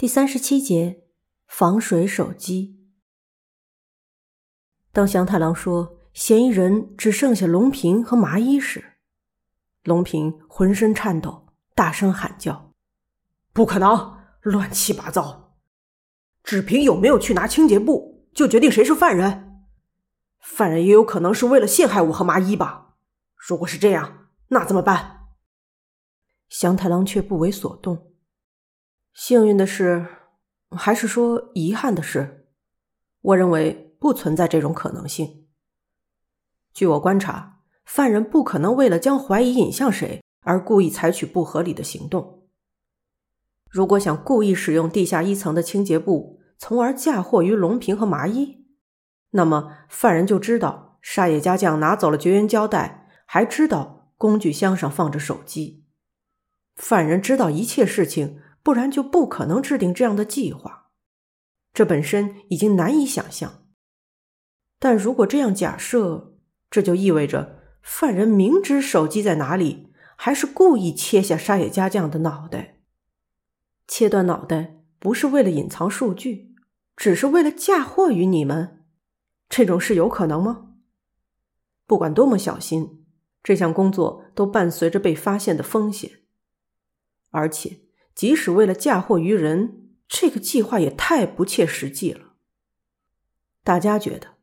[0.00, 1.02] 第三十七节
[1.46, 2.80] 防水手机。
[4.92, 8.94] 当祥太郎说嫌疑人只剩下龙平和麻衣时，
[9.82, 12.72] 龙平浑身颤抖，大声喊叫
[13.52, 14.18] ：“不可能！
[14.40, 15.58] 乱七八糟！
[16.42, 19.66] 只凭有没有去拿清洁布就决定谁是犯人？
[20.38, 22.94] 犯人也有可能是为了陷害我和麻衣吧？
[23.36, 25.26] 如果是这样，那怎么办？”
[26.48, 28.09] 祥太郎却不为所动。
[29.20, 30.06] 幸运的是，
[30.70, 32.46] 还是说遗憾的是，
[33.20, 35.44] 我认为不存在这种可能性。
[36.72, 42.48] 据我观察，犯人不可能为了将怀疑引向谁而故意采取不合理的行动。
[43.68, 48.64] 如果想故意使用地下一层的清洁布，从而嫁祸于龙平和麻衣，
[49.32, 55.84] 那么犯人就知道沙野家将拿走了绝缘胶带，还知道工具箱上放着手机。
[56.74, 58.40] 犯人知道一切事情。
[58.62, 60.90] 不然就不可能制定这样的计划，
[61.72, 63.64] 这本身已经难以想象。
[64.78, 66.36] 但如果这样假设，
[66.70, 72.80] 这就意味着犯人明知手机在哪里，还是故意切下沙野家将的脑袋。
[73.88, 76.54] 切断脑袋不是为了隐藏数据，
[76.96, 78.84] 只是为了嫁祸于你们。
[79.48, 80.74] 这种事有可能吗？
[81.86, 83.04] 不管多么小心，
[83.42, 86.20] 这项工作都伴随着被发现的风险，
[87.30, 87.80] 而且。
[88.20, 92.34] 即使为了嫁祸于人，这个计划也太不切实际了。
[93.64, 94.34] 大家觉得，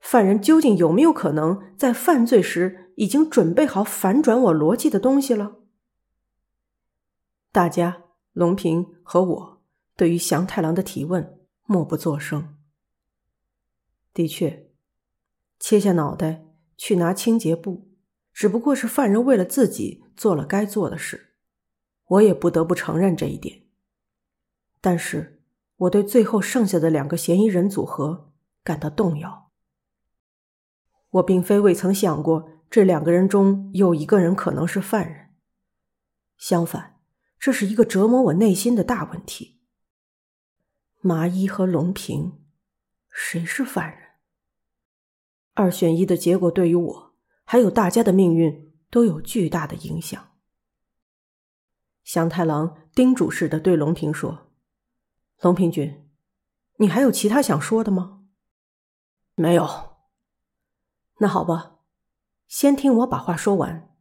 [0.00, 5.56] 犯人究竟有没有可能在犯罪时已经准备好反转我逻辑的东西了？
[7.52, 9.62] 大家，龙平和我，
[9.94, 12.56] 对于祥太郎的提问默不作声。
[14.14, 14.70] 的确，
[15.60, 16.46] 切下脑袋
[16.78, 17.90] 去拿清洁布，
[18.32, 21.26] 只不过是犯人为了自己做了该做的事。
[22.08, 23.62] 我也不得不承认这一点，
[24.80, 25.42] 但是
[25.76, 28.32] 我对最后剩下的两个嫌疑人组合
[28.64, 29.50] 感到动摇。
[31.10, 35.30] 我并非未曾想过这两个人中有一个人可能是犯人，
[36.36, 37.00] 相反，
[37.38, 39.60] 这是一个折磨我内心的大问题。
[41.00, 42.40] 麻衣和龙平，
[43.10, 44.08] 谁是犯人？
[45.54, 50.27] 二选一的结果对于我还有大家的命运都有巨大的影响。
[52.08, 54.50] 祥太郎叮嘱似的对龙平说
[55.42, 56.08] ：“龙平君，
[56.76, 58.22] 你还有其他想说的吗
[59.36, 59.98] ？”“没有。
[61.20, 61.80] ”“那好吧，
[62.46, 63.94] 先听我把话说完。”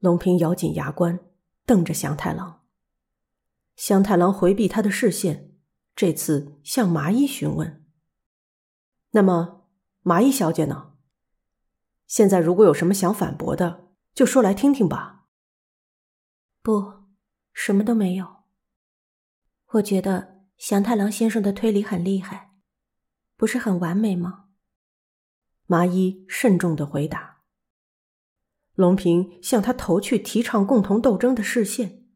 [0.00, 1.20] 龙平咬紧牙关，
[1.66, 2.62] 瞪着祥太郎。
[3.76, 5.54] 祥太郎回避他的视线，
[5.94, 7.84] 这次向麻衣询问
[9.12, 9.66] ：“那么，
[10.00, 10.94] 麻衣小姐呢？
[12.06, 15.18] 现在如果有什么想反驳的，就说来听听吧。”
[16.62, 17.06] 不，
[17.52, 18.44] 什么都没有。
[19.72, 22.52] 我觉得祥太郎先生的推理很厉害，
[23.36, 24.44] 不是很完美吗？
[25.66, 27.42] 麻衣慎重的回答。
[28.74, 32.06] 龙平向他投去提倡共同斗争的视线，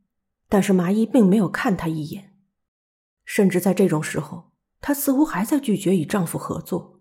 [0.49, 2.37] 但是麻衣并没有看他一眼，
[3.25, 7.01] 甚至在这种时候，她似乎还在拒绝与丈夫合作。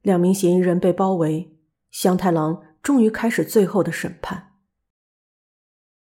[0.00, 1.58] 两名嫌疑人被包围，
[1.90, 4.53] 祥太郎终于开始最后的审判。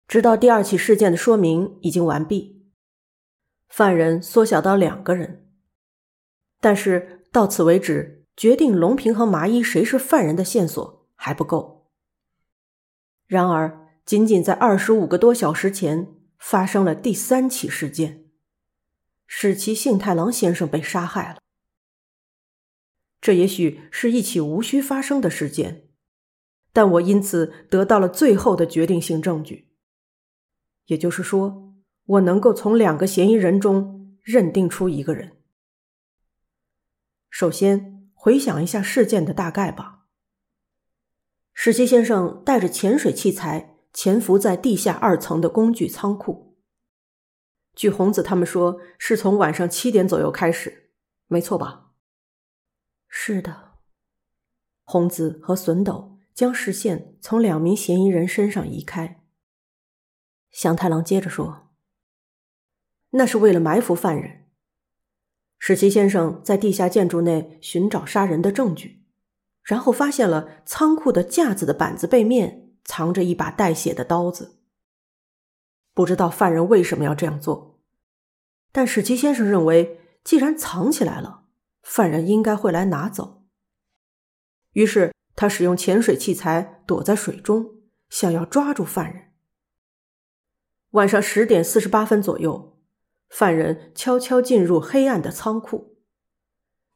[0.08, 2.64] 直到第二起事件的说明已经完毕，
[3.68, 5.48] 犯人缩小到两个人，
[6.60, 11.90] 但是到此为止，决定龙平和麻衣谁是犯人的线索还不够。
[13.26, 18.26] 然而，仅仅在二十五个多小时前，发生了第三起事件，
[19.26, 21.38] 使其幸太郎先生被杀害了。
[23.20, 25.88] 这也许是一起无需发生的事件，
[26.72, 29.65] 但我因此得到了最后的决定性证据。
[30.86, 31.74] 也就是说，
[32.04, 35.36] 我能够从两个嫌疑人中认定出一个人。
[37.30, 40.06] 首先，回想一下事件的大概吧。
[41.52, 46.56] 史西先生带着潜水器材潜伏在地下二层的工具仓库。
[47.74, 50.90] 据红子他们说，是从晚上七点左右开始，
[51.26, 51.92] 没错吧？
[53.08, 53.72] 是的。
[54.84, 59.25] 红子和笋斗将视线从两名嫌疑人身上移开。
[60.56, 61.68] 祥太郎接着说
[63.12, 64.46] ：“那是为了埋伏犯人。
[65.58, 69.04] 史奇先生在地下建筑内寻找杀人的证据，
[69.62, 74.58] 然后发现了仓库的架子的板子背面藏着一把带血的刀子。
[75.92, 77.78] 不知道犯人为什么要这样做，
[78.72, 81.42] 但史奇先生认为，既然藏起来了，
[81.82, 83.44] 犯人应该会来拿走。
[84.72, 87.74] 于是他使用潜水器材躲在水中，
[88.08, 89.24] 想要抓住犯人。”
[90.90, 92.78] 晚上十点四十八分左右，
[93.28, 95.96] 犯人悄悄进入黑暗的仓库。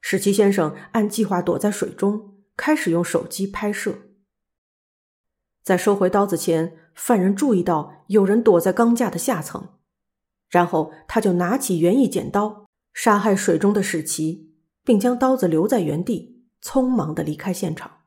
[0.00, 3.98] 史奇先生按计划躲在水中，开始用手机拍摄。
[5.62, 9.80] 在收回刀子前，犯人注意到有人躲在钢架的下层，
[10.48, 17.98] 然后他就拿起园艺剪刀杀害水中的史奇，并将刀子留在原地，匆忙的离开现场。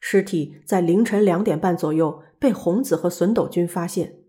[0.00, 4.21] 尸体在凌晨两点半左右被红子和笋斗君发现。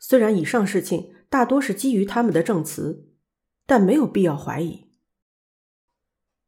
[0.00, 3.06] 虽然以上事情大多是基于他们的证词，
[3.64, 4.88] 但没有必要怀疑。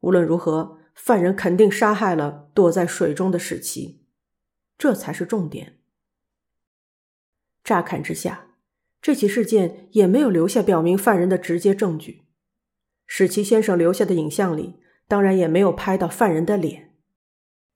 [0.01, 0.79] 无论如何。
[0.95, 4.03] 犯人肯定杀害了躲在水中的史奇，
[4.77, 5.79] 这才是重点。
[7.63, 8.49] 乍看之下，
[9.01, 12.25] 这起事件也没有留下表明犯人的直接证据。
[13.07, 16.93] 史奇先生留下的影像里，当然也没有拍到犯人的脸，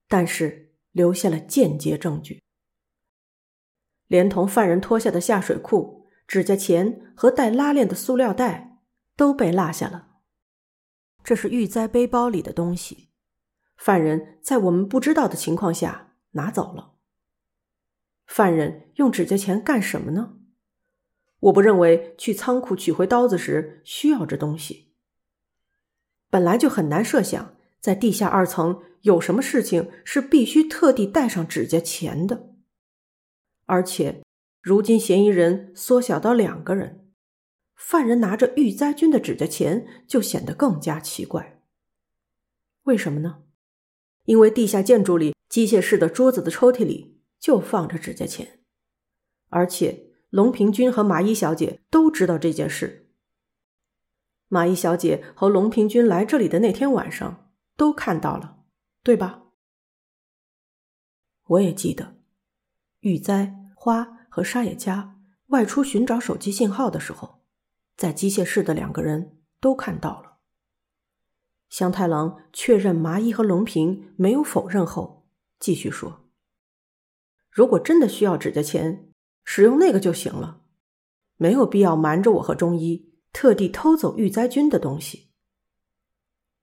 [0.07, 2.44] 但是留下了间接证据，
[4.07, 8.80] 连同犯人脱下的下水裤、指甲钳和带拉链的塑料袋
[9.15, 10.07] 都被落下了。
[11.24, 13.09] 这是玉灾背包里的东西。
[13.75, 16.94] 犯人在我们不知道的情况下拿走了。
[18.25, 20.33] 犯人用指甲钳干什么呢？
[21.39, 24.95] 我不认为去仓库取回刀子时需要这东西。
[26.30, 32.56] 本来就很难设想，在地下二层有什么事情是必须特地带上指甲钳的。
[33.68, 34.24] 而且，
[34.62, 37.12] 如今嫌疑人缩小到两个人，
[37.75, 41.62] 犯人拿着玉灾君的指甲钳就显得更加奇怪。
[42.84, 43.44] 为什么呢？
[44.25, 48.60] 因为地下建筑里机械室的桌子的抽屉里就放着指甲钳，
[49.50, 53.10] 而且龙平君和麻衣小姐都知道这件事。
[54.50, 58.63] 麻衣小姐和龙平君来这里的那天晚上都看到了，
[59.04, 59.44] 对吧？
[61.48, 62.17] 我也记得，
[63.07, 65.15] 玉哉、花和沙野家
[65.48, 67.42] 外出寻找手机信号的时候，
[67.95, 70.39] 在机械室的两个人都看到了。
[71.69, 75.25] 香太郎确认麻衣和龙平没有否认后，
[75.57, 76.27] 继续说
[77.50, 79.10] ：“如果真的需要指甲钳，
[79.45, 80.63] 使用那个就行了，
[81.38, 85.30] 没有必要瞒着我和中医，特地偷走玉灾君的东西。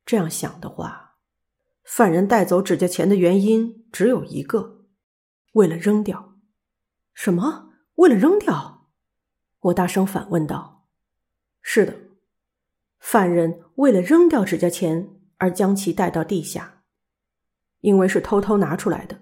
[0.04, 1.16] 这样想的话，
[1.84, 4.84] 犯人带走指甲钳的原因只有一个：
[5.54, 6.33] 为了扔掉。
[7.14, 7.70] 什么？
[7.94, 8.88] 为了扔掉？”
[9.60, 10.88] 我大声反问道
[11.62, 11.94] ：“是的。”
[13.00, 16.82] 犯人为了扔掉指甲钳而将其带到地下，
[17.80, 19.20] 因为是偷偷拿出来的。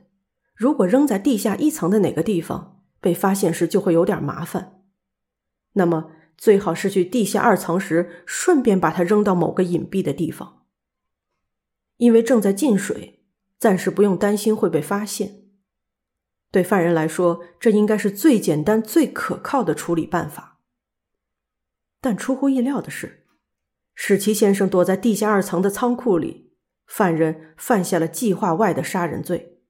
[0.54, 4.84] 如果扔在地下一层的哪个地方，被发现时就会有点麻烦。
[5.72, 10.64] 那么最好是去地下二层时顺便把它扔到某个隐蔽的地方，
[11.96, 13.24] 因为正在进水，
[13.58, 15.41] 暂时不用担心会被发现。
[16.52, 20.60] 对犯人来说，这应该是最简单、最可靠的处理办法。
[22.00, 23.26] 但出乎意料的是。
[23.94, 26.54] 史奇先生躲在地下二层的仓库里，
[26.86, 29.60] 犯人犯下了计划外的杀人罪。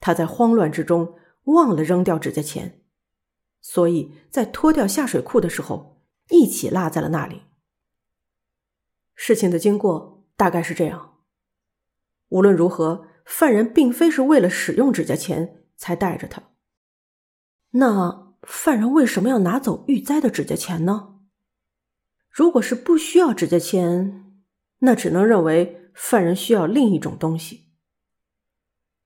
[0.00, 2.82] 他在慌乱之中忘了扔掉指甲钳，
[3.60, 7.42] 所以在脱掉下水裤的时候一起落在了那里。
[9.14, 11.18] 事情的经过大概是这样：
[12.30, 16.42] 无论如何，犯人并非是为了使用指甲钳才带着他。
[17.70, 21.20] 那犯人为什么要拿走玉哉的指甲钳呢？
[22.28, 24.42] 如果是不需要指甲钳，
[24.80, 27.72] 那只能认为犯人需要另一种东西。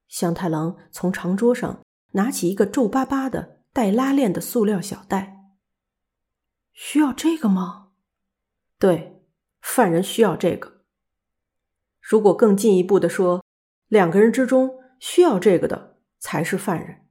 [0.08, 1.80] 香太郎从长桌上
[2.12, 5.54] 拿起一个皱巴巴的带拉链的塑料小袋。
[6.72, 7.92] 需要这个吗？
[8.80, 9.22] 对，
[9.60, 10.82] 犯人需要这个。
[12.00, 13.44] 如果更进一步的说，
[13.86, 15.93] 两个人之中需要这个的
[16.24, 17.02] 才是犯人。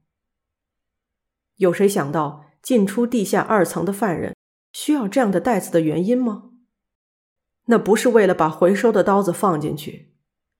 [1.58, 4.34] 有谁想到进出地下二层的犯人？
[4.72, 6.50] 需要这样的袋子的原因吗？
[7.66, 10.12] 那不是为了把回收的刀子放进去，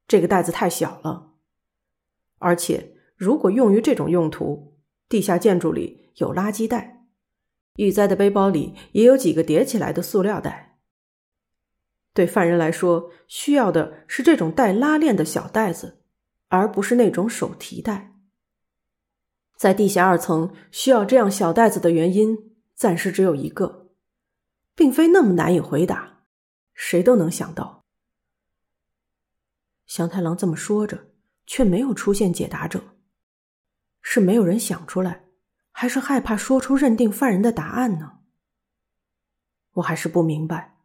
[0.07, 1.33] 这个袋子太小了。
[2.39, 4.77] 而且，如果用于这种用途，
[5.09, 7.09] 地下建筑里有垃圾袋，
[7.75, 10.79] 玉哉的背包里也有几个叠起来的塑料袋。
[12.13, 16.05] 对犯人来说，需要的是这种带拉链的小袋子，
[16.47, 18.14] 而不是那种手提袋。
[19.65, 23.89] 在地下二层需要这样小袋子的原因，暂时只有一个。
[24.75, 26.27] 并非那么难以回答，
[26.75, 27.83] 谁都能想到。
[29.87, 31.07] 祥太郎这么说着，
[31.47, 32.83] 却没有出现解答者，
[34.03, 35.25] 是没有人想出来，
[35.71, 38.19] 还是害怕说出认定犯人的答案呢？
[39.77, 40.77] 我还是不明白。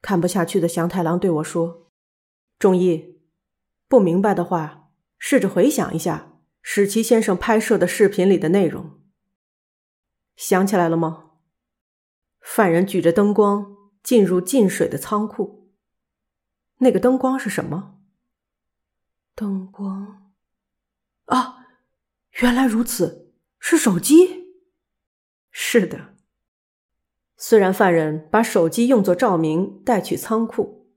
[0.00, 1.90] 看不下去的祥太郎对我说
[2.58, 3.18] ：“仲义，
[3.88, 6.35] 不明白的话，试着回想一下
[6.68, 9.00] 史奇先生拍摄的视频里的内容。
[10.34, 11.30] 想起来了吗？
[12.40, 15.70] 犯人举着灯光进入进水的仓库。
[16.78, 18.00] 那个灯光是什么？
[19.36, 20.32] 灯光
[21.26, 21.68] 啊，
[22.40, 24.48] 原来如此，是手机。
[25.52, 26.16] 是的。
[27.36, 30.90] 虽然犯人把手机用作照明带去仓库，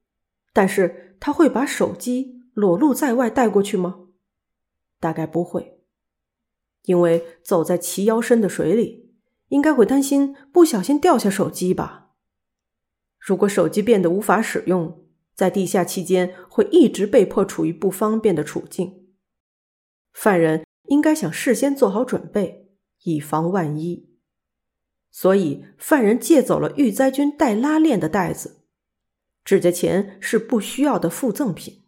[0.52, 4.08] 但是他会把手机裸露在外带过去吗？
[5.00, 5.82] 大概不会，
[6.84, 9.13] 因为走在齐腰深的水里，
[9.48, 12.12] 应该会担心不小心掉下手机吧。
[13.20, 19.08] 如果手机变得无法使用，在地下期间会一直被迫处于不方便的处境。
[20.13, 22.70] 犯人应该想事先做好准备，
[23.03, 24.10] 以防万一。
[25.12, 28.62] 所以，犯人借走了玉灾君带拉链的袋子，
[29.44, 31.84] 指甲钳是不需要的附赠品。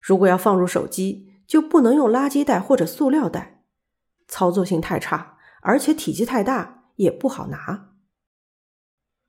[0.00, 3.64] 如果要放入手机，就不能用垃圾袋或者塑料袋，
[4.28, 7.92] 操作性太差，而且体积太大，也不好拿。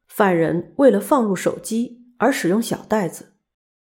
[0.07, 3.33] 犯人为了放入手机而使用小袋子，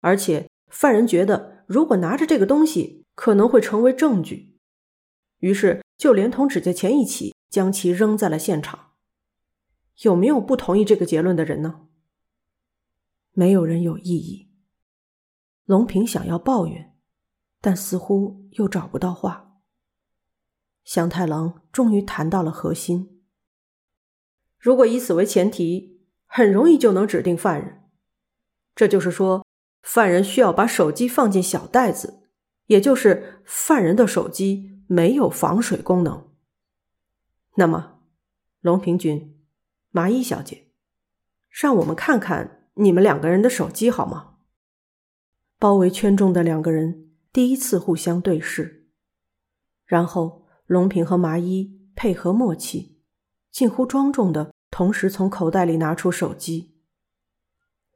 [0.00, 4.58] 而且犯人觉得如果拿着这个东西可能会成为证据，
[5.38, 8.90] 于是就连同指甲钳一起将其扔在了现场。
[10.02, 11.86] 有没有不同意这个结论的人呢？
[13.32, 14.50] 没有人有异议。
[15.64, 16.94] 龙平想要抱怨，
[17.60, 19.60] 但似乎又找不到话。
[20.84, 23.22] 祥太郎终于谈到了核心。
[24.58, 27.84] 如果以此为前提，很容易就能指定犯人。
[28.74, 29.46] 这就是说，
[29.82, 32.28] 犯人需要把手机放进小袋子，
[32.66, 36.30] 也就是犯人的手机没有防水功能。
[37.56, 38.00] 那么，
[38.60, 39.34] 龙平君。
[39.90, 40.68] 麻衣小姐，
[41.48, 44.36] 让我们看看你们两个人的手机好吗？
[45.58, 48.88] 包围圈中的两个人第一次互相对视，
[49.84, 52.98] 然后龙平和麻衣配合默契，
[53.50, 56.74] 近乎庄重的同时从口袋里拿出手机。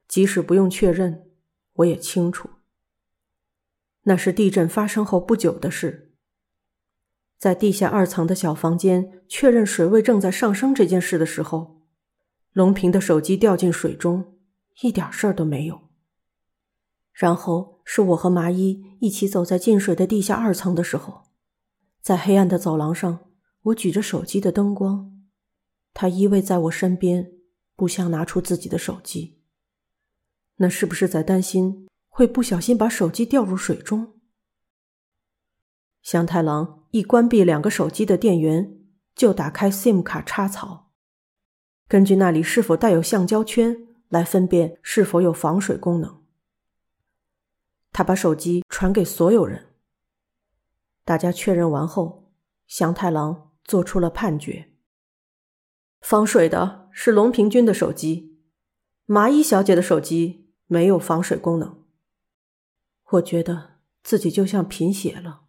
[0.06, 1.30] 即使不用确认，
[1.72, 2.50] 我也清楚，
[4.02, 6.14] 那是地震发生后不久的事。
[7.38, 11.82] 在地下二层的小房间确认水位正在上升这件事的时候。
[12.52, 14.38] 龙平的手机掉进水中，
[14.82, 15.88] 一点事儿都没有。
[17.14, 21.24] 然后是我和麻衣一起走在进水的地下二层的时候，
[22.00, 23.30] 在黑暗的走廊上，
[23.62, 25.22] 我举着手机的灯光，
[25.92, 27.32] 他依偎在我身边，
[27.76, 29.40] 不想拿出自己的手机。
[30.56, 34.14] 那是不是在担心会不小心把手机掉入水中？
[36.02, 38.78] 香太郎一关闭两个手机的电源，
[39.14, 40.92] 就打开 SIM 卡插槽。
[41.88, 43.76] 根据那里是否带有橡胶圈
[44.08, 46.21] 来分辨是否有防水功能。
[47.92, 49.74] 他把手机传给所有人。
[51.04, 52.32] 大家确认完后，
[52.66, 54.72] 祥太郎做出了判决：
[56.00, 58.40] 防水的是龙平君的手机，
[59.04, 61.84] 麻衣小姐的手机没有防水功能。
[63.10, 65.42] 我觉得自己就像贫血了，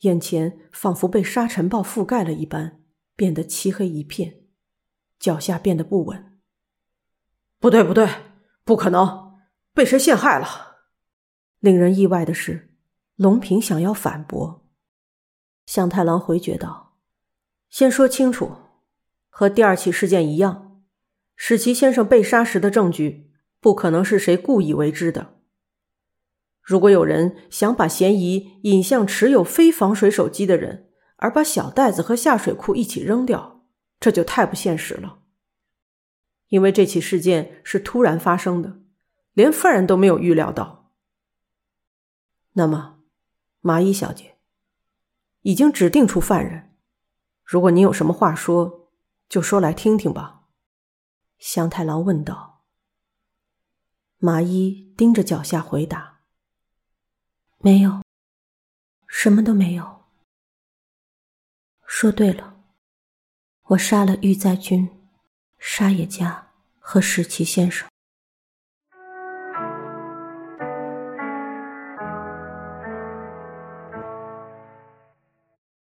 [0.00, 2.82] 眼前仿佛被沙尘暴覆盖了一般，
[3.16, 4.40] 变得漆黑一片。
[5.18, 6.40] 脚下变得不稳。
[7.60, 8.08] 不对，不对，
[8.64, 9.38] 不可能，
[9.72, 10.71] 被谁陷害了？
[11.62, 12.72] 令人意外的是，
[13.14, 14.66] 龙平想要反驳，
[15.64, 16.96] 向太郎回绝道
[17.70, 18.50] ：“先说清楚，
[19.28, 20.82] 和第二起事件一样，
[21.36, 25.36] 史奇先生被杀时的证据不可能是谁故意为之的。
[26.60, 30.88] 如果有人想把嫌疑引向持有非防水手机的人，
[31.18, 33.62] 而把小袋子和下水库一起扔掉。”
[34.00, 35.20] 这就太不现实了，
[36.48, 38.80] 因为这起事件是突然发生的，
[39.32, 40.81] 连犯人都没有预料到。
[42.52, 43.00] 那么，
[43.60, 44.38] 麻衣小姐
[45.40, 46.76] 已经指定出犯人，
[47.44, 48.90] 如果你有什么话说，
[49.28, 50.44] 就说来听听吧。”
[51.38, 52.64] 香太郎问道。
[54.18, 56.20] 麻衣盯着脚下回答
[57.58, 58.02] ：“没有，
[59.08, 60.04] 什么都没有。
[61.86, 62.50] 说对了。”
[63.72, 65.08] 我杀了玉在君、
[65.58, 67.88] 沙野家和石崎先生。